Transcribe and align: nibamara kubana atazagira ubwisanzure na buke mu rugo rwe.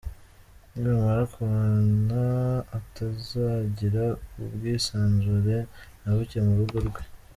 nibamara 0.77 1.23
kubana 1.33 2.21
atazagira 2.77 4.03
ubwisanzure 4.43 5.57
na 6.01 6.11
buke 6.15 6.39
mu 6.45 6.53
rugo 6.61 6.77
rwe. 6.87 7.01